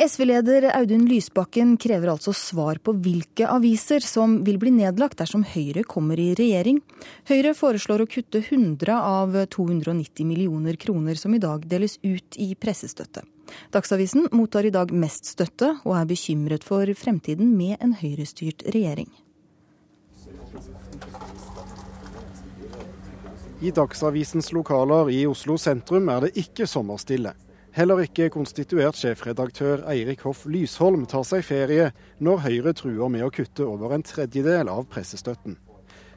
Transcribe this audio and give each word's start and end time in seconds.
SV-leder 0.00 0.70
Audun 0.78 1.02
Lysbakken 1.04 1.74
krever 1.76 2.08
altså 2.08 2.32
svar 2.32 2.78
på 2.80 2.94
hvilke 3.04 3.44
aviser 3.52 4.00
som 4.00 4.38
vil 4.46 4.56
bli 4.56 4.70
nedlagt 4.72 5.18
dersom 5.20 5.42
Høyre 5.44 5.82
kommer 5.84 6.16
i 6.16 6.30
regjering. 6.38 6.78
Høyre 7.28 7.52
foreslår 7.58 8.00
å 8.00 8.06
kutte 8.08 8.40
100 8.40 8.94
av 8.96 9.36
290 9.52 10.24
millioner 10.24 10.78
kroner 10.80 11.20
som 11.20 11.36
i 11.36 11.42
dag 11.42 11.66
deles 11.68 11.98
ut 12.00 12.38
i 12.40 12.54
pressestøtte. 12.56 13.26
Dagsavisen 13.76 14.30
mottar 14.32 14.64
i 14.64 14.72
dag 14.72 14.88
mest 14.88 15.28
støtte, 15.34 15.74
og 15.84 15.92
er 15.98 16.08
bekymret 16.08 16.64
for 16.64 16.88
fremtiden 16.96 17.52
med 17.58 17.76
en 17.84 17.92
høyrestyrt 18.00 18.64
regjering. 18.72 19.12
I 23.60 23.76
Dagsavisens 23.76 24.48
lokaler 24.56 25.12
i 25.12 25.26
Oslo 25.28 25.60
sentrum 25.60 26.08
er 26.08 26.24
det 26.24 26.34
ikke 26.46 26.64
sommerstille. 26.64 27.36
Heller 27.70 28.00
ikke 28.02 28.32
konstituert 28.34 28.98
sjefredaktør 28.98 29.84
Eirik 29.92 30.24
Hoff 30.26 30.42
Lysholm 30.50 31.04
tar 31.06 31.22
seg 31.28 31.44
ferie 31.46 31.92
når 32.18 32.42
Høyre 32.48 32.72
truer 32.74 33.12
med 33.12 33.22
å 33.22 33.30
kutte 33.30 33.62
over 33.62 33.94
en 33.94 34.02
tredjedel 34.02 34.70
av 34.72 34.88
pressestøtten. 34.90 35.54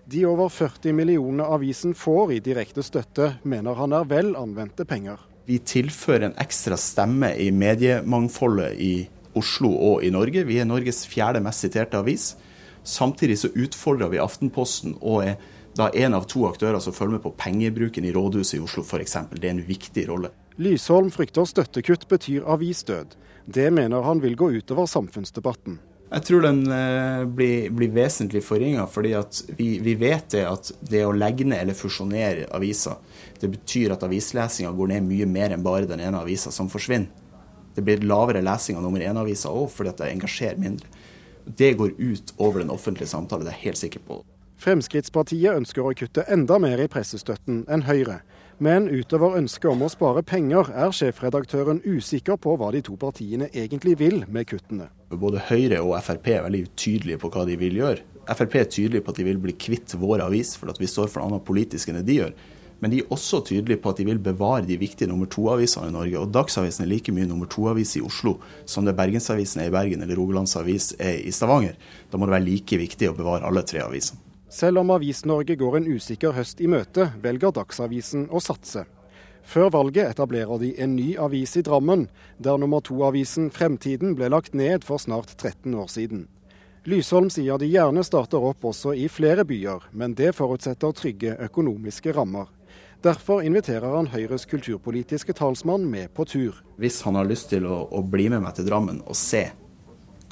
De 0.09 0.23
over 0.25 0.49
40 0.49 0.97
millionene 0.97 1.45
avisen 1.45 1.94
får 1.95 2.34
i 2.34 2.39
direkte 2.44 2.84
støtte, 2.84 3.35
mener 3.45 3.77
han 3.77 3.94
er 3.94 4.09
vel 4.09 4.34
anvendte 4.35 4.84
penger. 4.89 5.21
Vi 5.45 5.59
tilfører 5.61 6.31
en 6.31 6.38
ekstra 6.41 6.75
stemme 6.80 7.30
i 7.38 7.52
mediemangfoldet 7.53 8.81
i 8.81 8.94
Oslo 9.38 9.70
og 9.94 10.03
i 10.03 10.09
Norge. 10.13 10.44
Vi 10.49 10.58
er 10.59 10.67
Norges 10.67 11.05
fjerde 11.08 11.44
mest 11.44 11.63
siterte 11.63 12.02
avis. 12.02 12.31
Samtidig 12.83 13.38
så 13.39 13.53
utfordrer 13.53 14.09
vi 14.11 14.23
Aftenposten 14.23 14.97
og 14.99 15.27
er 15.30 15.38
da 15.77 15.91
en 15.94 16.17
av 16.17 16.25
to 16.30 16.47
aktører 16.49 16.81
som 16.83 16.94
følger 16.94 17.20
med 17.20 17.23
på 17.23 17.35
pengebruken 17.38 18.05
i 18.05 18.13
rådhuset 18.13 18.58
i 18.58 18.63
Oslo 18.63 18.83
f.eks. 18.83 19.20
Det 19.38 19.47
er 19.47 19.53
en 19.55 19.67
viktig 19.70 20.09
rolle. 20.09 20.33
Lysholm 20.62 21.09
frykter 21.12 21.48
støttekutt 21.49 22.05
betyr 22.12 22.45
avisdød. 22.45 23.16
Det 23.45 23.71
mener 23.73 24.05
han 24.05 24.21
vil 24.21 24.35
gå 24.38 24.52
utover 24.59 24.85
samfunnsdebatten. 24.85 25.80
Jeg 26.13 26.25
tror 26.27 26.44
den 26.45 26.59
eh, 26.70 27.23
blir, 27.25 27.72
blir, 27.73 27.89
vesentlig 27.95 28.44
forringa, 28.45 28.86
fordi 28.86 29.16
vi, 29.58 29.80
vi, 29.81 29.95
vet 29.97 30.27
det 30.36 30.44
at 30.45 30.69
det 30.86 31.02
å 31.08 31.16
legge 31.16 31.47
ned 31.47 31.64
eller 31.64 31.77
fusjonere 31.77 32.45
aviser, 32.53 33.00
det 33.42 33.50
betyr 33.55 33.95
at 33.95 34.05
avislesinga 34.05 34.69
går 34.77 34.94
ned 34.94 35.08
mye 35.08 35.25
mer 35.25 35.55
enn 35.55 35.66
bare 35.66 35.89
den 35.89 36.03
ene 36.05 36.22
avisa 36.22 36.53
som 36.53 36.70
forsvinner. 36.70 37.09
Det 37.73 37.81
blir 37.81 38.05
lavere 38.05 38.44
lesing 38.45 38.77
av 38.77 38.86
nummer 38.86 39.02
én-avisa 39.02 39.49
òg, 39.49 39.72
fordi 39.73 39.89
at 39.89 40.03
det 40.03 40.11
engasjerer 40.11 40.61
mindre. 40.61 40.86
Det 41.44 41.72
går 41.80 41.95
ut 41.97 42.36
over 42.38 42.61
den 42.61 42.70
offentlige 42.70 43.09
samtale, 43.09 43.47
det 43.47 43.55
er 43.55 43.58
jeg 43.58 43.72
helt 43.72 43.81
sikker 43.81 44.05
på. 44.05 44.20
Fremskrittspartiet 44.61 45.57
ønsker 45.57 45.83
å 45.83 45.93
kutte 45.97 46.23
enda 46.31 46.59
mer 46.61 46.79
i 46.79 46.87
pressestøtten 46.91 47.65
enn 47.71 47.85
Høyre. 47.87 48.21
Men 48.63 48.85
utover 48.87 49.35
ønsket 49.39 49.71
om 49.71 49.81
å 49.83 49.89
spare 49.91 50.21
penger, 50.23 50.69
er 50.71 50.93
sjefredaktøren 50.93 51.81
usikker 51.83 52.37
på 52.39 52.53
hva 52.59 52.69
de 52.71 52.83
to 52.85 52.95
partiene 52.99 53.49
egentlig 53.51 53.97
vil 53.99 54.21
med 54.29 54.47
kuttene. 54.47 54.87
Både 55.09 55.41
Høyre 55.49 55.81
og 55.83 55.97
Frp 56.05 56.29
er 56.35 56.45
veldig 56.45 56.65
tydelige 56.79 57.19
på 57.23 57.31
hva 57.33 57.47
de 57.49 57.57
vil 57.59 57.81
gjøre. 57.81 58.05
Frp 58.29 58.59
er 58.61 58.69
tydelige 58.71 59.03
på 59.03 59.11
at 59.11 59.19
de 59.19 59.27
vil 59.27 59.41
bli 59.41 59.55
kvitt 59.59 59.95
vår 59.99 60.23
avis, 60.29 60.53
for 60.55 60.71
at 60.71 60.79
vi 60.79 60.87
står 60.87 61.09
for 61.11 61.19
noe 61.19 61.33
annet 61.33 61.47
politisk 61.47 61.89
enn 61.89 61.99
det 61.99 62.07
de 62.07 62.19
gjør. 62.21 62.35
Men 62.83 62.91
de 62.91 62.99
er 62.99 63.11
også 63.15 63.39
tydelige 63.47 63.79
på 63.79 63.93
at 63.93 63.99
de 63.99 64.05
vil 64.07 64.19
bevare 64.19 64.65
de 64.67 64.75
viktige 64.79 65.07
nummer 65.07 65.29
to-avisene 65.31 65.87
i 65.87 65.95
Norge. 65.95 66.19
Og 66.19 66.33
Dagsavisen 66.35 66.83
er 66.83 66.91
like 66.91 67.13
mye 67.15 67.29
nummer 67.29 67.47
to-avis 67.47 67.95
i 67.95 68.03
Oslo 68.03 68.37
som 68.67 68.83
det 68.83 68.95
Bergensavisen 68.97 69.63
er 69.63 69.69
i 69.71 69.75
Bergen 69.75 70.03
eller 70.03 70.19
Rogalandsavis 70.19 70.93
er 70.99 71.21
i 71.23 71.31
Stavanger. 71.31 71.77
Da 72.11 72.19
må 72.19 72.27
det 72.27 72.35
være 72.35 72.47
like 72.49 72.79
viktig 72.83 73.07
å 73.07 73.15
bevare 73.15 73.47
alle 73.47 73.63
tre 73.67 73.85
avisene. 73.85 74.19
Selv 74.53 74.77
om 74.77 74.91
Avis-Norge 74.93 75.55
går 75.55 75.79
en 75.79 75.87
usikker 75.95 76.35
høst 76.37 76.59
i 76.61 76.67
møte, 76.69 77.07
velger 77.23 77.49
Dagsavisen 77.55 78.27
å 78.29 78.37
satse. 78.37 78.83
Før 79.41 79.71
valget 79.73 80.11
etablerer 80.11 80.59
de 80.61 80.69
en 80.83 80.93
ny 80.93 81.15
avis 81.17 81.55
i 81.57 81.63
Drammen, 81.65 82.05
der 82.37 82.59
nummer 82.61 82.83
to-avisen 82.85 83.49
Fremtiden 83.49 84.13
ble 84.13 84.29
lagt 84.29 84.53
ned 84.53 84.85
for 84.85 85.01
snart 85.01 85.33
13 85.39 85.73
år 85.73 85.89
siden. 85.89 86.27
Lysholm 86.85 87.31
sier 87.33 87.57
de 87.57 87.71
gjerne 87.71 88.03
starter 88.05 88.45
opp 88.45 88.69
også 88.69 88.93
i 88.93 89.07
flere 89.09 89.41
byer, 89.41 89.89
men 89.89 90.13
det 90.19 90.35
forutsetter 90.37 90.93
trygge 91.02 91.33
økonomiske 91.47 92.13
rammer. 92.13 92.53
Derfor 93.02 93.42
inviterer 93.42 93.97
han 93.97 94.11
Høyres 94.13 94.45
kulturpolitiske 94.53 95.33
talsmann 95.33 95.89
med 95.89 96.13
på 96.13 96.30
tur. 96.30 96.61
Hvis 96.77 97.02
han 97.08 97.17
har 97.17 97.25
lyst 97.25 97.49
til 97.49 97.65
å, 97.65 97.87
å 97.89 98.05
bli 98.05 98.30
med 98.30 98.45
meg 98.45 98.53
til 98.59 98.69
Drammen 98.69 99.02
og 99.02 99.17
se 99.17 99.47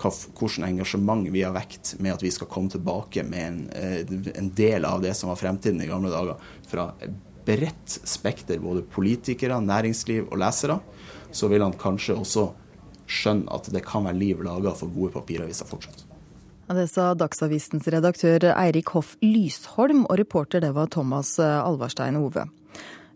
hvilket 0.02 0.66
engasjement 0.66 1.28
vi 1.32 1.44
har 1.46 1.54
vekt 1.56 1.96
med 2.00 2.16
at 2.16 2.24
vi 2.24 2.32
skal 2.34 2.50
komme 2.52 2.72
tilbake 2.72 3.24
med 3.28 3.48
en, 3.48 3.60
eh, 3.76 4.02
en, 4.36 4.50
del 4.56 4.86
av 4.86 5.02
det 5.04 5.14
som 5.18 5.30
var 5.30 5.40
fremtiden 5.40 5.82
i 5.82 5.90
gamle 5.90 6.12
dager. 6.12 6.40
Fra 6.68 6.92
bredt 7.46 8.00
spekter, 8.04 8.60
både 8.60 8.84
politikere, 8.84 9.60
næringsliv 9.62 10.30
og 10.30 10.40
lesere, 10.42 10.80
så 11.32 11.50
vil 11.52 11.64
han 11.64 11.74
kanskje 11.74 12.18
også 12.18 12.52
skjønne 13.12 13.52
at 13.52 13.68
det 13.74 13.84
kan 13.86 14.06
være 14.08 14.20
liv 14.20 14.42
laga 14.46 14.74
for 14.78 14.92
gode 14.94 15.14
papiraviser 15.16 15.68
fortsatt. 15.68 16.06
Det 16.72 16.88
sa 16.88 17.12
Dagsavisens 17.20 17.90
redaktør 17.92 18.46
Eirik 18.54 18.94
Hoff 18.96 19.18
Lysholm, 19.20 20.06
og 20.06 20.22
reporter 20.22 20.62
det 20.64 20.72
var 20.78 20.88
Thomas 20.88 21.36
Alvarstein 21.40 22.16
Ove. 22.16 22.46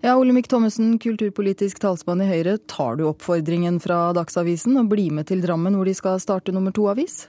Ja, 0.03 0.17
Olemic 0.17 0.47
Thommessen, 0.51 0.97
kulturpolitisk 1.00 1.79
talsmann 1.79 2.22
i 2.22 2.28
Høyre. 2.29 2.57
Tar 2.67 3.00
du 3.00 3.07
oppfordringen 3.09 3.79
fra 3.81 4.09
Dagsavisen 4.13 4.75
og 4.81 4.91
blir 4.91 5.13
med 5.16 5.29
til 5.31 5.41
Drammen 5.45 5.78
hvor 5.78 5.88
de 5.88 5.95
skal 5.97 6.19
starte 6.22 6.53
nummer 6.53 6.75
to-avis? 6.75 7.25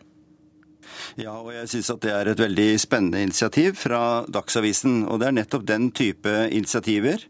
Ja, 1.18 1.32
og 1.40 1.52
jeg 1.54 1.68
syns 1.70 1.88
at 1.90 2.02
det 2.04 2.12
er 2.14 2.30
et 2.30 2.40
veldig 2.40 2.66
spennende 2.78 3.22
initiativ 3.24 3.78
fra 3.80 4.00
Dagsavisen. 4.30 5.00
Og 5.06 5.20
det 5.20 5.28
er 5.28 5.36
nettopp 5.38 5.64
den 5.68 5.88
type 5.96 6.34
initiativer 6.54 7.24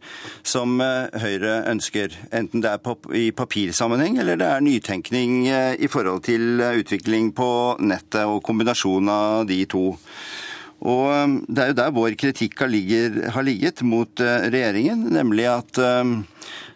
som 0.47 0.81
eh, 0.85 1.13
Høyre 1.23 1.61
ønsker. 1.71 2.17
Enten 2.37 2.65
det 2.65 2.73
er 2.73 3.15
i 3.17 3.31
papirsammenheng 3.37 4.19
eller 4.23 4.41
det 4.41 4.51
er 4.51 4.65
nytenkning 4.65 5.39
eh, 5.49 5.77
i 5.79 5.91
forhold 5.93 6.25
til 6.29 6.61
utvikling 6.67 7.33
på 7.37 7.51
nettet 7.81 8.25
og 8.27 8.43
kombinasjon 8.47 9.13
av 9.13 9.47
de 9.49 9.63
to. 9.71 9.87
Og 10.87 11.11
um, 11.11 11.37
Det 11.49 11.63
er 11.63 11.73
jo 11.73 11.81
der 11.81 11.95
vår 11.95 12.17
kritikk 12.21 12.63
har, 12.63 12.71
ligger, 12.71 13.21
har 13.35 13.47
ligget 13.47 13.83
mot 13.87 14.23
uh, 14.23 14.47
regjeringen, 14.47 15.09
nemlig 15.17 15.49
at 15.51 15.83
um, 15.83 16.21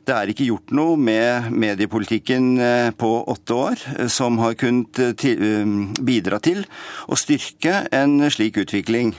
det 0.09 0.17
er 0.17 0.31
ikke 0.33 0.49
gjort 0.49 0.73
noe 0.75 0.97
med 0.99 1.51
mediepolitikken 1.55 2.53
uh, 2.59 2.91
på 2.99 3.11
åtte 3.31 3.55
år 3.57 3.83
uh, 4.01 4.07
som 4.11 4.41
har 4.43 4.59
kunnet 4.59 4.99
um, 4.99 5.91
bidra 6.03 6.41
til 6.43 6.65
å 7.07 7.19
styrke 7.19 7.85
en 7.95 8.25
slik 8.33 8.59
utvikling. 8.65 9.15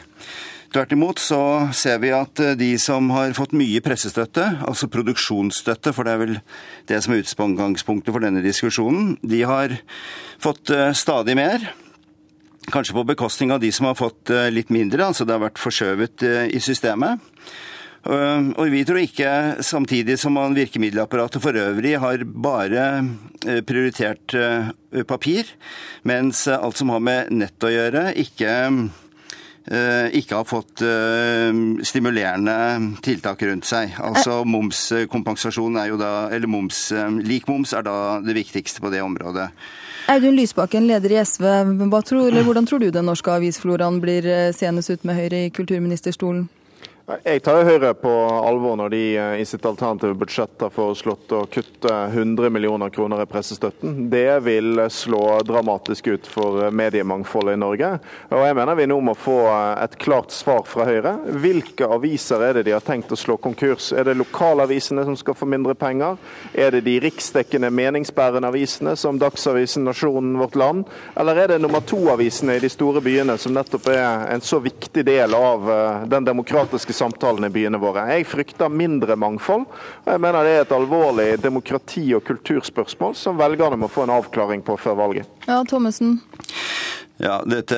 Tvert 0.71 0.93
imot 0.95 1.19
så 1.19 1.67
ser 1.75 1.97
vi 1.99 2.13
at 2.15 2.39
de 2.55 2.69
som 2.79 3.09
har 3.11 3.33
fått 3.35 3.51
mye 3.59 3.81
pressestøtte, 3.83 4.45
altså 4.63 4.87
produksjonsstøtte, 4.87 5.91
for 5.91 6.07
det 6.07 6.13
er 6.13 6.21
vel 6.21 6.37
det 6.87 6.99
som 7.03 7.11
er 7.11 7.25
utgangspunktet 7.25 8.15
for 8.15 8.23
denne 8.23 8.43
diskusjonen, 8.45 9.17
de 9.19 9.41
har 9.43 9.75
fått 10.39 10.71
stadig 10.95 11.35
mer. 11.35 11.67
Kanskje 12.71 12.93
på 12.95 13.03
bekostning 13.03 13.51
av 13.51 13.59
de 13.59 13.71
som 13.71 13.89
har 13.89 13.97
fått 13.99 14.31
eh, 14.31 14.47
litt 14.53 14.71
mindre, 14.71 15.03
altså 15.03 15.25
det 15.27 15.35
har 15.35 15.43
vært 15.43 15.59
forskjøvet 15.59 16.23
eh, 16.23 16.45
i 16.55 16.61
systemet. 16.63 17.19
Eh, 18.07 18.47
og 18.55 18.71
vi 18.71 18.85
tror 18.87 19.01
ikke, 19.01 19.31
samtidig 19.65 20.15
som 20.21 20.37
man 20.39 20.55
virkemiddelapparatet 20.55 21.43
for 21.43 21.59
øvrig 21.59 21.97
har 21.99 22.23
bare 22.23 22.85
prioritert 23.67 24.35
papir, 25.09 25.49
mens 26.07 26.45
alt 26.47 26.79
som 26.79 26.93
har 26.93 27.03
med 27.03 27.31
nett 27.33 27.65
å 27.65 27.71
gjøre, 27.73 28.03
ikke, 28.21 28.53
ikke 30.17 30.37
har 30.37 30.45
fått 30.45 30.83
stimulerende 31.89 32.57
tiltak 33.01 33.41
rundt 33.49 33.65
seg. 33.65 33.95
Altså 33.97 34.43
momskompensasjon 34.45 35.79
er 35.81 35.89
jo 35.89 35.97
da 36.01 36.11
Eller 36.29 36.49
moms, 36.49 36.91
lik 37.25 37.49
er 37.49 37.87
da 37.87 37.97
det 38.21 38.37
viktigste 38.37 38.85
på 38.85 38.93
det 38.93 39.01
området. 39.01 39.49
Audun 40.11 40.35
Lysbakken, 40.35 40.87
leder 40.87 41.11
i 41.11 41.19
SV. 41.25 41.43
Tror, 42.03 42.41
hvordan 42.45 42.65
tror 42.67 42.79
du 42.83 42.89
den 42.91 43.05
norske 43.07 43.31
avisfloraen 43.31 44.01
blir 44.03 44.25
senest 44.51 44.91
ut 44.91 45.05
med 45.07 45.15
Høyre 45.15 45.45
i 45.45 45.53
kulturministerstolen? 45.55 46.49
Jeg 47.23 47.41
tar 47.43 47.65
Høyre 47.65 47.91
på 47.97 48.11
alvor 48.41 48.77
når 48.79 48.91
de 48.93 49.01
eh, 49.17 49.33
i 49.41 49.45
sitt 49.47 49.65
alternative 49.67 50.15
budsjett 50.17 50.61
har 50.63 50.71
foreslått 50.73 51.31
å 51.35 51.41
kutte 51.51 51.91
100 51.91 52.51
millioner 52.53 52.91
kroner 52.93 53.23
i 53.23 53.27
pressestøtten. 53.29 54.07
Det 54.11 54.39
vil 54.45 54.83
slå 54.93 55.41
dramatisk 55.47 56.07
ut 56.13 56.29
for 56.29 56.69
mediemangfoldet 56.71 57.57
i 57.57 57.61
Norge. 57.61 57.89
Og 58.31 58.45
jeg 58.45 58.57
mener 58.57 58.79
vi 58.79 58.87
nå 58.89 58.99
må 59.03 59.15
få 59.17 59.37
eh, 59.49 59.83
et 59.83 59.97
klart 60.01 60.31
svar 60.35 60.63
fra 60.69 60.85
Høyre. 60.87 61.15
Hvilke 61.43 61.89
aviser 61.91 62.45
er 62.47 62.59
det 62.59 62.67
de 62.69 62.75
har 62.75 62.85
tenkt 62.85 63.11
å 63.11 63.19
slå 63.19 63.35
konkurs? 63.41 63.91
Er 63.91 64.07
det 64.07 64.17
lokalavisene 64.19 65.05
som 65.07 65.17
skal 65.19 65.37
få 65.37 65.49
mindre 65.49 65.75
penger? 65.75 66.19
Er 66.53 66.71
det 66.75 66.85
de 66.87 66.95
riksdekkende 67.03 67.73
meningsbærende 67.75 68.51
avisene 68.51 68.95
som 68.99 69.19
Dagsavisen, 69.21 69.85
Nasjonen, 69.89 70.37
Vårt 70.39 70.55
Land? 70.59 70.87
Eller 71.19 71.43
er 71.43 71.53
det 71.53 71.61
nummer 71.63 71.83
to-avisene 71.83 72.55
i 72.55 72.63
de 72.63 72.71
store 72.71 73.03
byene 73.03 73.37
som 73.41 73.55
nettopp 73.55 73.91
er 73.91 74.27
en 74.31 74.43
så 74.45 74.61
viktig 74.63 75.05
del 75.07 75.35
av 75.35 75.71
eh, 75.75 76.07
den 76.15 76.31
demokratiske 76.31 77.00
samtalene 77.01 77.49
i 77.49 77.55
byene 77.55 77.81
våre. 77.81 78.05
Jeg 78.13 78.29
frykter 78.29 78.71
mindre 78.71 79.17
mangfold, 79.19 79.65
og 80.05 80.11
jeg 80.13 80.21
mener 80.21 80.45
det 80.47 80.55
er 80.55 80.65
et 80.65 80.75
alvorlig 80.77 81.29
demokrati- 81.41 82.13
og 82.17 82.25
kulturspørsmål 82.27 83.17
som 83.17 83.39
velgerne 83.41 83.79
må 83.81 83.89
få 83.91 84.05
en 84.05 84.15
avklaring 84.17 84.63
på 84.65 84.77
før 84.79 84.99
valget. 85.01 85.29
Ja, 85.47 85.61
Thommessen. 85.67 86.19
Ja, 87.21 87.35
dette, 87.45 87.77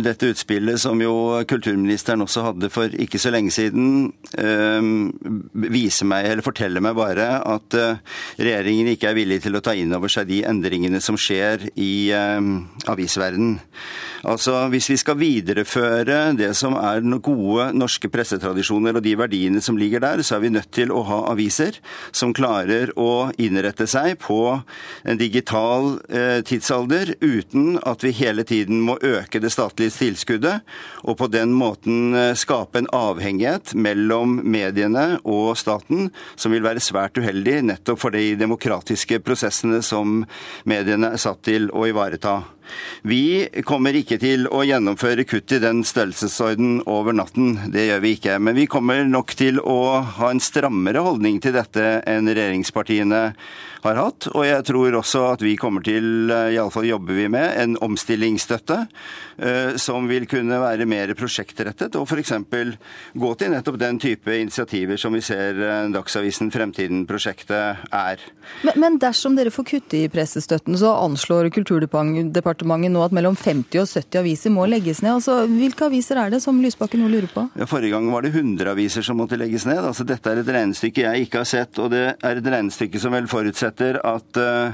dette, 0.00 0.30
utspillet 0.32 0.80
som 0.80 1.00
jo 1.02 1.12
kulturministeren 1.48 2.24
også 2.24 2.46
hadde 2.46 2.70
for 2.72 2.92
ikke 3.04 3.20
så 3.20 3.28
lenge 3.34 3.52
siden, 3.52 4.12
viser 5.52 6.08
meg, 6.08 6.30
eller 6.30 6.46
forteller 6.46 6.80
meg 6.84 6.96
bare 6.96 7.26
at 7.44 7.76
regjeringen 8.40 8.88
ikke 8.94 9.10
er 9.10 9.18
villig 9.18 9.42
til 9.44 9.58
å 9.58 9.62
ta 9.64 9.74
inn 9.76 9.92
over 9.92 10.08
seg 10.12 10.30
de 10.30 10.40
endringene 10.48 11.02
som 11.04 11.18
skjer 11.20 11.68
i 11.76 11.92
avisverdenen. 12.88 13.60
Altså, 14.22 14.68
Hvis 14.70 14.88
vi 14.88 14.96
skal 15.00 15.18
videreføre 15.18 16.32
det 16.38 16.52
som 16.56 16.76
er 16.78 17.02
gode 17.18 17.72
norske 17.74 18.08
pressetradisjoner 18.12 18.96
og 18.96 19.02
de 19.02 19.16
verdiene 19.18 19.60
som 19.60 19.76
ligger 19.76 20.00
der, 20.00 20.22
så 20.22 20.36
er 20.36 20.44
vi 20.44 20.52
nødt 20.54 20.70
til 20.72 20.92
å 20.94 21.02
ha 21.08 21.18
aviser 21.32 21.78
som 22.14 22.34
klarer 22.34 22.92
å 22.96 23.32
innrette 23.42 23.88
seg 23.90 24.20
på 24.22 24.38
en 25.04 25.18
digital 25.18 25.98
eh, 26.08 26.38
tidsalder 26.46 27.16
uten 27.20 27.80
at 27.82 28.04
vi 28.06 28.14
hele 28.14 28.46
tiden 28.46 28.61
må 28.70 28.98
øke 29.02 29.40
det 29.42 29.50
statlige 29.52 29.94
tilskuddet, 29.96 30.62
og 31.02 31.18
på 31.18 31.28
den 31.32 31.52
måten 31.56 32.14
eh, 32.14 32.34
skape 32.38 32.78
en 32.78 32.90
avhengighet 32.94 33.74
mellom 33.74 34.38
mediene 34.44 35.18
og 35.24 35.56
staten 35.58 36.10
som 36.36 36.54
vil 36.54 36.64
være 36.64 36.82
svært 36.82 37.18
uheldig 37.18 37.62
nettopp 37.72 38.02
for 38.04 38.14
de 38.14 38.36
demokratiske 38.38 39.18
prosessene 39.24 39.82
som 39.82 40.22
mediene 40.68 41.14
er 41.14 41.22
satt 41.22 41.42
til 41.46 41.70
å 41.74 41.86
ivareta. 41.90 42.42
Vi 43.08 43.48
kommer 43.66 43.96
ikke 43.98 44.18
til 44.22 44.46
å 44.50 44.62
gjennomføre 44.66 45.26
kutt 45.28 45.52
i 45.56 45.60
den 45.62 45.82
størrelsesorden 45.86 46.82
over 46.90 47.16
natten. 47.16 47.58
Det 47.72 47.88
gjør 47.88 48.04
vi 48.04 48.14
ikke. 48.16 48.38
Men 48.38 48.58
vi 48.58 48.68
kommer 48.70 49.04
nok 49.08 49.34
til 49.38 49.60
å 49.60 49.80
ha 50.18 50.30
en 50.30 50.42
strammere 50.42 51.02
holdning 51.04 51.40
til 51.42 51.56
dette 51.56 51.98
enn 52.08 52.30
regjeringspartiene 52.30 53.22
har 53.82 53.98
hatt. 53.98 54.28
Og 54.32 54.44
jeg 54.46 54.62
tror 54.68 54.96
også 55.00 55.24
at 55.32 55.42
vi 55.42 55.56
kommer 55.58 55.82
til, 55.84 56.30
eh, 56.30 56.54
iallfall 56.56 56.86
jobber 56.86 57.18
vi 57.18 57.28
med, 57.32 57.48
en 57.58 57.76
omstillingsstøtte 57.82 58.78
eh, 59.38 59.76
som 59.76 60.06
vil 60.10 60.26
kunne 60.30 60.60
være 60.62 60.86
mer 60.86 61.12
prosjektrettet, 61.18 61.96
og 61.98 62.06
f.eks. 62.06 62.32
gå 63.18 63.32
til 63.38 63.52
nettopp 63.52 63.78
den 63.80 63.98
type 64.02 64.30
initiativer 64.38 65.00
som 65.00 65.16
vi 65.16 65.22
ser 65.24 65.58
eh, 65.58 65.90
Dagsavisen 65.94 66.52
Fremtiden-prosjektet 66.54 67.88
er. 67.90 68.22
Men, 68.62 68.78
men, 68.78 69.00
dersom 69.02 69.36
dere 69.38 69.52
får 69.54 69.68
kutte 69.72 70.04
i 70.04 70.10
pressestøtten, 70.12 70.78
så 70.78 70.94
anslår 71.02 71.50
Kulturdepartementet 71.52 72.44
nå 72.60 73.04
at 73.04 73.12
mellom 73.12 73.36
50 73.36 73.80
og 73.80 73.88
70 73.88 74.18
aviser 74.20 74.50
må 74.50 74.66
legges 74.66 75.02
ned. 75.02 75.14
Altså, 75.14 75.46
hvilke 75.46 75.86
aviser 75.86 76.16
er 76.16 76.30
det 76.30 76.42
som 76.42 76.60
Lysbakken 76.60 77.00
nå 77.00 77.08
lurer 77.08 77.30
på? 77.32 77.48
Ja, 77.56 77.64
forrige 77.66 77.92
gang 77.92 78.10
var 78.12 78.22
det 78.22 78.34
100 78.34 78.70
aviser 78.70 79.02
som 79.02 79.16
måtte 79.16 79.36
legges 79.36 79.66
ned. 79.66 79.80
Altså, 79.80 80.04
dette 80.04 80.30
er 80.30 80.42
et 80.42 80.52
regnestykke 80.52 81.06
jeg 81.06 81.26
ikke 81.26 81.38
har 81.38 81.48
sett, 81.48 81.78
og 81.78 81.90
det 81.90 82.04
er 82.20 82.36
et 82.36 82.52
regnestykke 82.54 83.00
som 83.00 83.12
vel 83.12 83.30
forutsetter 83.30 84.00
at 84.04 84.36
uh 84.36 84.72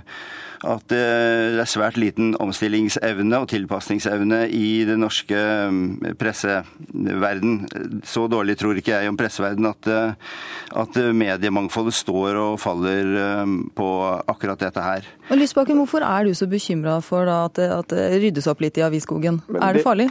at 0.67 0.89
det 0.91 0.99
er 0.99 1.69
svært 1.71 1.99
liten 2.01 2.33
omstillingsevne 2.43 3.39
og 3.39 3.49
tilpasningsevne 3.53 4.41
i 4.51 4.83
den 4.89 5.03
norske 5.05 5.39
mm, 5.71 6.17
presseverden. 6.19 7.61
Så 8.07 8.27
dårlig 8.31 8.59
tror 8.59 8.79
ikke 8.79 8.97
jeg 8.97 9.11
om 9.11 9.19
presseverden 9.19 9.69
at, 9.71 9.91
eh, 9.93 10.35
at 10.83 10.99
mediemangfoldet 11.15 11.95
står 11.95 12.41
og 12.43 12.59
faller 12.63 13.13
eh, 13.23 13.55
på 13.79 13.89
akkurat 14.27 14.67
dette 14.67 14.83
her. 14.83 15.07
Og 15.29 15.39
Lysbakken, 15.39 15.79
hvorfor 15.79 16.03
er 16.07 16.27
du 16.27 16.35
så 16.35 16.49
bekymra 16.51 16.99
for 17.05 17.29
at, 17.31 17.61
at, 17.75 17.93
det 17.93 18.21
ryddes 18.23 18.49
opp 18.51 18.63
litt 18.65 18.79
i 18.79 18.85
avisskogen? 18.87 19.41
er 19.59 19.77
det 19.77 19.85
farlig? 19.85 20.09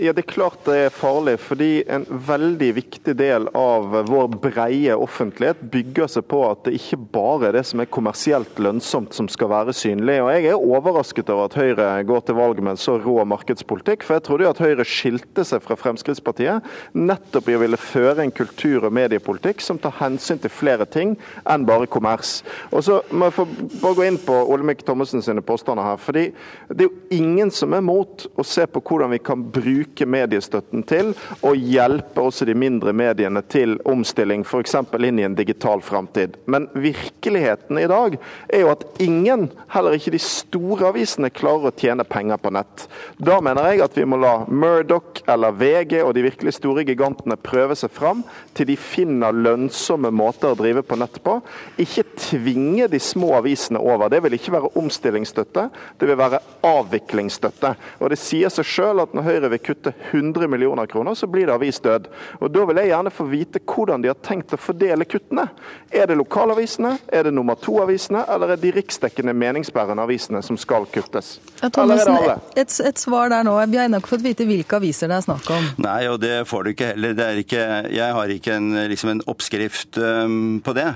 Ja, 0.00 0.14
Det 0.14 0.22
er 0.22 0.32
klart 0.32 0.64
det 0.64 0.74
er 0.80 0.92
farlig. 0.96 1.34
fordi 1.38 1.84
En 1.86 2.06
veldig 2.08 2.74
viktig 2.74 3.12
del 3.16 3.48
av 3.54 4.06
vår 4.08 4.28
breie 4.40 4.94
offentlighet 4.96 5.60
bygger 5.70 6.06
seg 6.08 6.24
på 6.24 6.40
at 6.50 6.62
det 6.64 6.78
ikke 6.78 6.96
bare 7.12 7.48
er 7.48 7.52
det 7.52 7.66
som 7.66 7.80
er 7.80 7.90
kommersielt 7.92 8.56
lønnsomt 8.56 9.12
som 9.12 9.28
skal 9.28 9.48
være 9.48 9.74
synlig. 9.76 10.22
Og 10.22 10.30
Jeg 10.32 10.46
er 10.46 10.56
overrasket 10.56 11.28
over 11.28 11.44
at 11.44 11.54
Høyre 11.54 12.04
går 12.08 12.20
til 12.24 12.34
valg 12.34 12.62
med 12.62 12.70
en 12.70 12.80
så 12.80 12.96
rå 12.96 13.26
markedspolitikk. 13.28 14.02
For 14.02 14.14
jeg 14.14 14.22
trodde 14.22 14.44
jo 14.44 14.50
at 14.54 14.62
Høyre 14.64 14.86
skilte 14.88 15.44
seg 15.44 15.60
fra 15.60 15.76
Fremskrittspartiet 15.76 16.64
nettopp 16.94 17.48
i 17.48 17.58
å 17.58 17.60
ville 17.60 17.76
føre 17.76 18.24
en 18.24 18.32
kultur- 18.32 18.86
og 18.86 18.96
mediepolitikk 18.96 19.60
som 19.60 19.78
tar 19.78 19.98
hensyn 20.00 20.40
til 20.40 20.48
flere 20.48 20.86
ting 20.88 21.18
enn 21.44 21.66
bare 21.66 21.86
kommers. 21.86 22.42
Og 22.72 22.82
så 22.88 23.02
må 23.12 23.28
jeg 23.28 23.36
få 23.36 23.46
bare 23.82 23.94
gå 24.00 24.08
inn 24.08 24.16
på 24.16 24.48
Olemic 24.48 24.80
Thommessen 24.82 25.20
sine 25.20 25.42
påstander 25.42 25.84
her. 25.84 25.98
fordi 25.98 26.32
Det 26.70 26.86
er 26.86 26.88
jo 26.88 27.00
ingen 27.10 27.50
som 27.50 27.74
er 27.74 27.82
mot 27.82 28.26
å 28.38 28.42
se 28.42 28.64
på 28.64 28.80
hvordan 28.80 29.10
vi 29.10 29.18
kan 29.18 29.44
bruke 29.44 29.89
mediestøtten 30.10 30.84
til 30.88 31.12
å 31.46 31.52
hjelpe 31.54 32.22
også 32.22 32.46
de 32.48 32.54
mindre 32.58 32.92
mediene 32.96 33.42
til 33.50 33.76
omstilling, 33.88 34.44
f.eks. 34.44 34.76
inn 34.98 35.20
i 35.20 35.26
en 35.26 35.36
digital 35.38 35.82
framtid. 35.84 36.36
Men 36.46 36.68
virkeligheten 36.74 37.78
i 37.78 37.88
dag 37.90 38.16
er 38.48 38.64
jo 38.64 38.72
at 38.72 38.84
ingen 39.02 39.48
heller 39.74 39.96
ikke 39.96 40.14
de 40.14 40.22
store 40.22 40.90
avisene 40.90 41.32
klarer 41.34 41.70
å 41.70 41.76
tjene 41.76 42.06
penger 42.08 42.40
på 42.40 42.52
nett. 42.54 42.86
Da 43.18 43.40
mener 43.44 43.70
jeg 43.70 43.84
at 43.84 43.96
vi 43.98 44.06
må 44.08 44.20
la 44.20 44.44
Murdoch 44.48 45.22
eller 45.30 45.56
VG 45.56 46.00
og 46.04 46.14
de 46.16 46.24
virkelig 46.26 46.56
store 46.58 46.84
gigantene 46.88 47.38
prøve 47.40 47.76
seg 47.78 47.92
fram 47.94 48.22
til 48.56 48.68
de 48.70 48.76
finner 48.80 49.34
lønnsomme 49.34 50.12
måter 50.14 50.52
å 50.52 50.58
drive 50.58 50.84
på 50.86 50.98
nett 51.00 51.20
på. 51.24 51.38
Ikke 51.80 52.06
tvinge 52.16 52.88
de 52.90 53.00
små 53.02 53.34
avisene 53.38 53.80
over. 53.80 54.10
Det 54.12 54.22
vil 54.24 54.36
ikke 54.36 54.54
være 54.56 54.72
omstillingsstøtte, 54.80 55.68
det 55.98 56.08
vil 56.08 56.18
være 56.20 56.42
avviklingsstøtte. 56.66 57.74
Og 58.00 58.10
Det 58.10 58.18
sier 58.20 58.50
seg 58.52 58.66
selv 58.66 59.04
at 59.04 59.14
når 59.14 59.26
Høyre 59.28 59.50
vil 59.54 59.62
kutte 59.64 59.79
100 59.86 60.48
millioner 60.48 60.86
kroner, 60.86 61.14
så 61.14 61.26
blir 61.26 61.46
det 61.46 61.54
avisdød. 61.54 62.08
Og 62.40 62.50
Da 62.50 62.64
vil 62.68 62.76
jeg 62.76 62.92
gjerne 62.92 63.10
få 63.10 63.24
vite 63.30 63.60
hvordan 63.64 64.02
de 64.02 64.10
har 64.10 64.18
tenkt 64.22 64.52
å 64.54 64.60
fordele 64.60 65.06
kuttene. 65.08 65.48
Er 65.90 66.06
det 66.06 66.16
lokalavisene, 66.20 66.98
er 67.08 67.24
det 67.26 67.32
nummer 67.34 67.56
to-avisene, 67.58 68.24
eller 68.28 68.54
er 68.54 68.60
de 68.60 68.72
riksdekkende 68.76 69.34
meningsbærende 69.34 70.02
avisene 70.02 70.42
som 70.42 70.58
skal 70.60 70.86
kuttes? 70.92 71.38
Ja, 71.60 71.68
Thomasen, 71.68 72.14
et, 72.56 72.72
et, 72.80 73.00
svar 73.00 73.30
der 73.32 73.44
nå. 73.44 73.56
Vi 73.70 73.78
har 73.78 73.88
ennå 73.88 74.00
ikke 74.00 74.14
fått 74.14 74.24
vite 74.24 74.46
hvilke 74.48 74.78
aviser 74.78 75.10
det 75.10 75.18
er 75.18 75.26
snakk 75.26 75.50
om. 75.52 75.66
Nei, 75.82 75.98
og 76.08 76.20
det 76.22 76.44
får 76.48 76.64
du 76.64 76.72
ikke 76.72 76.92
heller. 76.92 77.40
Ikke, 77.40 77.64
jeg 77.92 78.16
har 78.16 78.32
ikke 78.32 78.56
en, 78.56 78.70
liksom 78.90 79.12
en 79.14 79.22
oppskrift 79.30 79.98
um, 80.00 80.60
på 80.64 80.74
det. 80.76 80.88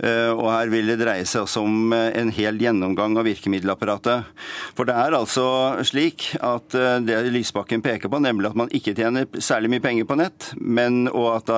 Uh, 0.00 0.32
og 0.36 0.48
her 0.52 0.72
vil 0.72 0.92
det 0.92 0.98
dreie 1.02 1.26
seg 1.28 1.44
også 1.44 1.64
om 1.66 1.92
uh, 1.94 2.08
en 2.16 2.32
hel 2.34 2.60
gjennomgang 2.60 3.18
av 3.20 3.28
virkemiddelapparatet. 3.28 4.30
For 4.78 4.88
det 4.88 4.96
er 4.96 5.18
altså 5.18 5.46
slik 5.86 6.30
at 6.40 6.76
uh, 6.78 6.96
det 7.04 7.18
Lysbakken 7.34 7.84
peker 7.84 8.12
på, 8.12 8.22
nemlig 8.26 8.50
at 8.50 8.58
man 8.58 8.72
ikke 8.74 8.94
tjener 8.96 9.28
særlig 9.38 9.72
mye 9.74 9.84
penger 9.84 10.08
på 10.08 10.18
nett, 10.18 10.50
men, 10.58 11.06
og 11.12 11.28
at 11.38 11.52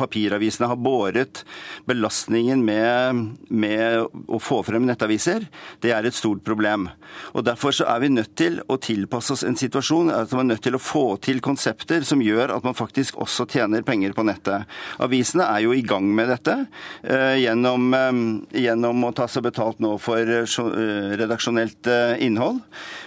papiravisene 0.00 0.70
har 0.70 0.80
båret 0.80 1.44
belastningen 1.88 2.64
med, 2.64 3.24
med 3.48 4.08
å 4.26 4.40
få 4.42 4.62
frem 4.66 4.88
nettaviser, 4.88 5.46
det 5.84 5.94
er 5.94 6.08
et 6.08 6.16
stort 6.16 6.42
problem. 6.46 6.88
Og 7.34 7.44
Derfor 7.46 7.74
så 7.74 7.86
er 7.90 8.02
vi 8.02 8.12
nødt 8.12 8.34
til 8.38 8.60
å 8.70 8.78
tilpasse 8.80 9.34
oss 9.34 9.44
en 9.46 9.58
situasjon, 9.58 10.12
at 10.14 10.32
man 10.36 10.46
er 10.46 10.54
nødt 10.54 10.64
til 10.66 10.76
å 10.76 10.82
få 10.82 11.04
til 11.22 11.40
konsepter 11.44 12.04
som 12.06 12.22
gjør 12.22 12.54
at 12.54 12.66
man 12.66 12.76
faktisk 12.76 13.18
også 13.20 13.46
tjener 13.50 13.84
penger 13.86 14.14
på 14.16 14.24
nettet. 14.26 14.68
Avisene 15.02 15.46
er 15.48 15.64
jo 15.64 15.74
i 15.76 15.84
gang 15.86 16.08
med 16.14 16.30
dette 16.32 16.56
eh, 17.02 17.40
gjennom, 17.42 17.88
eh, 17.96 18.20
gjennom, 18.64 19.04
å 19.06 19.12
ta 19.16 19.26
seg 19.30 19.46
betalt 19.46 19.80
nå 19.82 19.96
for 20.02 20.20
eh, 20.20 21.14
redaksjonelt 21.20 21.90
innhold. 22.22 22.60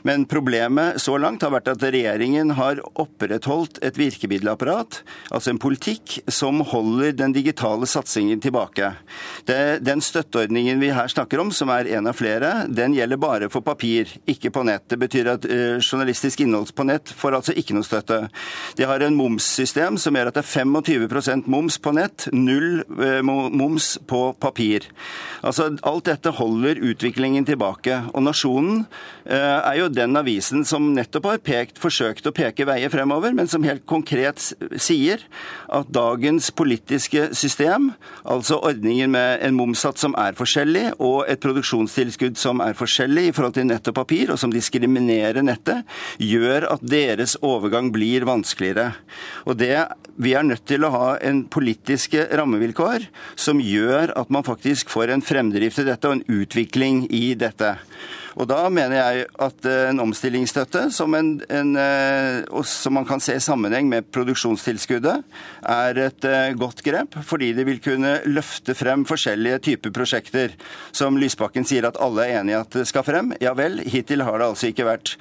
Men 0.08 0.28
problemet 0.30 1.02
så 1.02 1.18
langt 1.22 1.44
har 1.46 1.54
vært 1.54 1.72
at 1.74 1.84
regjeringen 1.84 2.56
har 2.58 2.73
opprettholdt 3.00 3.80
et 3.86 3.98
virkemiddelapparat, 4.00 5.02
altså 5.34 5.54
en 5.54 5.62
politikk, 5.62 6.20
som 6.32 6.62
holder 6.74 7.14
den 7.18 7.36
digitale 7.36 7.88
satsingen 7.90 8.42
tilbake. 8.44 8.94
Det, 9.48 9.80
den 9.86 10.02
støtteordningen 10.04 10.82
vi 10.82 10.92
her 10.96 11.12
snakker 11.12 11.42
om, 11.44 11.52
som 11.54 11.72
er 11.74 11.90
en 11.98 12.10
av 12.10 12.18
flere, 12.18 12.52
den 12.68 12.96
gjelder 12.98 13.22
bare 13.22 13.50
for 13.54 13.66
papir 13.66 14.10
ikke 14.30 14.52
på 14.54 14.66
nett. 14.68 14.86
Det 14.90 15.00
betyr 15.02 15.32
at 15.36 15.48
uh, 15.50 15.80
journalistisk 15.80 16.44
innhold 16.44 16.74
på 16.76 16.86
nett 16.88 17.12
får 17.14 17.40
altså 17.40 17.56
ikke 17.60 17.76
noe 17.78 17.88
støtte. 17.88 18.20
De 18.78 18.88
har 18.88 19.04
en 19.04 19.18
momssystem 19.18 20.00
som 20.02 20.16
gjør 20.16 20.32
at 20.32 20.40
det 20.40 20.44
er 20.46 20.52
25% 20.64 21.50
moms 21.52 21.80
på 21.84 21.94
nett, 21.96 22.28
null 22.34 22.84
uh, 23.00 23.22
moms 23.24 23.96
på 24.10 24.26
papir. 24.42 24.88
Altså, 25.44 25.72
Alt 25.84 26.08
dette 26.08 26.34
holder 26.38 26.80
utviklingen 26.84 27.46
tilbake. 27.48 28.00
Og 28.14 28.24
Nasjonen 28.26 28.84
uh, 28.84 29.60
er 29.60 29.82
jo 29.82 29.92
den 29.92 30.18
avisen 30.20 30.64
som 30.68 30.92
nettopp 30.96 31.30
har 31.32 31.44
pekt, 31.44 31.82
forsøkt 31.82 32.28
å 32.30 32.36
peke 32.36 32.63
veier 32.68 32.92
fremover, 32.94 33.34
men 33.36 33.50
som 33.52 33.66
helt 33.66 33.86
konkret 33.90 34.42
sier 34.82 35.24
at 35.74 35.90
dagens 35.94 36.50
politiske 36.56 37.30
system, 37.38 37.92
altså 38.24 38.60
ordningen 38.64 39.14
med 39.16 39.44
en 39.46 39.58
momssats 39.58 40.04
som 40.04 40.16
er 40.20 40.38
forskjellig, 40.38 40.86
og 41.04 41.26
et 41.32 41.42
produksjonstilskudd 41.44 42.40
som 42.40 42.62
er 42.64 42.78
forskjellig 42.78 43.28
i 43.30 43.36
forhold 43.36 43.58
til 43.58 43.68
nett 43.70 43.90
og 43.92 43.98
papir, 43.98 44.34
og 44.34 44.40
som 44.42 44.54
diskriminerer 44.54 45.44
nettet, 45.46 45.84
gjør 46.22 46.70
at 46.74 46.86
deres 46.86 47.38
overgang 47.42 47.92
blir 47.94 48.28
vanskeligere. 48.30 48.94
Og 49.48 49.58
det, 49.60 49.76
Vi 50.16 50.36
er 50.38 50.44
nødt 50.46 50.68
til 50.70 50.84
å 50.86 50.92
ha 50.94 51.08
en 51.26 51.40
politiske 51.50 52.28
rammevilkår 52.38 53.08
som 53.36 53.58
gjør 53.58 54.14
at 54.14 54.30
man 54.30 54.46
faktisk 54.46 54.92
får 54.94 55.10
en 55.10 55.26
fremdrift 55.26 55.82
i 55.82 55.88
dette 55.88 56.06
og 56.06 56.20
en 56.20 56.42
utvikling 56.42 57.08
i 57.10 57.34
dette. 57.34 57.74
Og 58.40 58.48
Da 58.50 58.66
mener 58.74 58.98
jeg 58.98 59.26
at 59.46 59.68
en 59.70 60.02
omstillingsstøtte, 60.04 60.88
som, 60.94 61.14
en, 61.18 61.36
en, 61.54 61.74
som 62.68 62.96
man 62.98 63.06
kan 63.08 63.22
se 63.24 63.36
i 63.38 63.44
sammenheng 63.44 63.90
med 63.92 64.08
produksjonstilskuddet, 64.14 65.24
er 65.70 66.00
et 66.08 66.28
godt 66.60 66.84
grep. 66.86 67.18
Fordi 67.28 67.52
det 67.58 67.66
vil 67.68 67.82
kunne 67.84 68.16
løfte 68.26 68.76
frem 68.78 69.06
forskjellige 69.10 69.62
typer 69.70 69.94
prosjekter. 69.96 70.56
Som 70.96 71.20
Lysbakken 71.22 71.68
sier 71.68 71.88
at 71.90 72.00
alle 72.02 72.26
er 72.26 72.42
enig 72.42 72.56
i 72.56 72.60
at 72.60 72.80
det 72.80 72.88
skal 72.90 73.06
frem. 73.08 73.34
Ja 73.44 73.54
vel, 73.58 73.80
hittil 73.86 74.26
har 74.26 74.40
det 74.42 74.50
altså 74.50 74.72
ikke 74.72 74.88
vært 74.88 75.16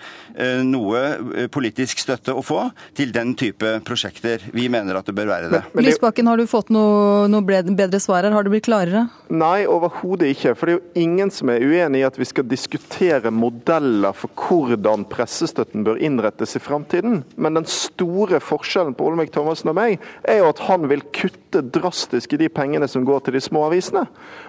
noe 0.64 1.48
politisk 1.52 2.00
støtte 2.02 2.34
å 2.36 2.44
få 2.46 2.64
til 2.96 3.12
den 3.14 3.36
type 3.38 3.76
prosjekter. 3.86 4.48
Vi 4.56 4.68
mener 4.72 4.98
at 4.98 5.08
det 5.08 5.16
bør 5.18 5.30
være 5.34 5.52
det. 5.52 5.62
Men, 5.68 5.76
men 5.82 5.88
Lysbakken, 5.90 6.30
har 6.32 6.40
du 6.40 6.48
fått 6.50 6.72
noe, 6.72 7.28
noe 7.32 7.44
bedre 7.76 8.00
svar 8.02 8.24
her? 8.24 8.32
Har 8.32 8.46
det 8.46 8.54
blitt 8.54 8.68
klarere? 8.70 9.06
Nei, 9.32 9.64
overhodet 9.68 10.32
ikke. 10.32 10.56
For 10.56 10.68
det 10.68 10.78
er 10.78 10.80
jo 10.80 11.06
ingen 11.06 11.32
som 11.34 11.52
er 11.52 11.64
uenig 11.64 12.02
i 12.02 12.08
at 12.08 12.16
vi 12.20 12.28
skal 12.28 12.48
diskutere 12.48 13.01
modeller 13.30 14.12
for 14.16 14.30
hvordan 14.36 15.04
pressestøtten 15.10 15.84
bør 15.84 16.00
innrettes 16.02 16.56
i 16.56 16.62
framtiden. 16.62 17.22
Men 17.36 17.54
den 17.58 17.66
store 17.66 18.40
forskjellen 18.40 18.94
på 18.94 19.06
Olemic 19.08 19.32
Thommessen 19.34 19.70
og 19.72 19.76
meg, 19.78 19.98
er 20.24 20.38
jo 20.40 20.50
at 20.50 20.62
han 20.68 20.88
vil 20.90 21.02
kutte 21.12 21.62
drastisk 21.62 22.32
i 22.32 22.40
de 22.40 22.48
pengene 22.48 22.88
som 22.88 23.04
går 23.04 23.26
til 23.26 23.36
de 23.36 23.42
små 23.42 23.66
avisene. 23.68 24.06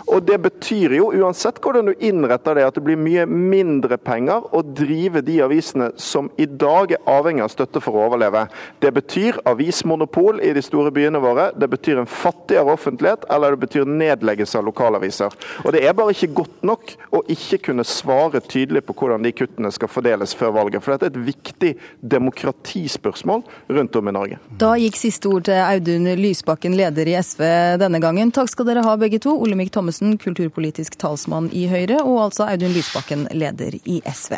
Og 0.08 0.24
det 0.28 0.38
betyr 0.44 0.96
jo, 0.98 1.10
uansett 1.16 1.60
hvordan 1.64 1.90
du 1.90 1.94
innretter 2.04 2.56
det, 2.56 2.66
at 2.68 2.78
det 2.78 2.84
blir 2.86 3.00
mye 3.00 3.26
mindre 3.28 3.98
penger 3.98 4.46
å 4.54 4.62
drive 4.64 5.24
de 5.26 5.40
avisene 5.44 5.92
som 5.98 6.30
i 6.38 6.46
dag 6.46 6.94
er 6.94 7.04
avhengig 7.10 7.46
av 7.46 7.54
støtte 7.54 7.82
for 7.84 7.98
å 7.98 8.06
overleve. 8.08 8.46
Det 8.84 8.94
betyr 8.96 9.42
avismonopol 9.50 10.42
i 10.44 10.54
de 10.56 10.64
store 10.64 10.94
byene 10.94 11.22
våre, 11.24 11.50
det 11.58 11.70
betyr 11.72 12.02
en 12.02 12.10
fattigere 12.10 12.76
offentlighet, 12.76 13.26
eller 13.34 13.56
det 13.56 13.64
betyr 13.66 13.90
nedleggelse 13.90 14.60
av 14.60 14.68
lokalaviser. 14.70 15.34
Og 15.64 15.74
Det 15.74 15.82
er 15.82 15.96
bare 15.98 16.14
ikke 16.14 16.34
godt 16.44 16.62
nok 16.62 16.94
å 17.10 17.24
ikke 17.34 17.62
kunne 17.70 17.88
svare 17.88 18.43
tydelig 18.52 18.84
på 18.88 18.96
hvordan 18.98 19.26
de 19.26 19.34
kuttene 19.36 19.72
skal 19.74 19.92
fordeles 19.92 20.36
før 20.38 20.54
valget. 20.58 20.84
For 20.84 20.94
dette 20.94 21.10
er 21.10 21.14
et 21.14 21.28
viktig 21.28 21.74
demokratispørsmål 22.14 23.44
rundt 23.78 24.00
om 24.00 24.10
i 24.10 24.16
Norge. 24.16 24.40
Da 24.62 24.74
gikk 24.80 25.00
siste 25.00 25.32
ord 25.32 25.48
til 25.50 25.60
Audun 25.60 26.10
Lysbakken, 26.20 26.78
leder 26.78 27.10
i 27.10 27.18
SV 27.20 27.44
denne 27.82 28.02
gangen. 28.04 28.34
Takk 28.36 28.52
skal 28.52 28.70
dere 28.70 28.86
ha 28.86 28.98
begge 29.00 29.22
to. 29.24 29.36
Olemic 29.44 29.74
Thommessen, 29.74 30.18
kulturpolitisk 30.22 30.98
talsmann 31.02 31.52
i 31.54 31.68
Høyre, 31.72 32.02
og 32.04 32.28
altså 32.30 32.48
Audun 32.50 32.76
Lysbakken, 32.76 33.28
leder 33.34 33.80
i 33.84 34.02
SV. 34.08 34.38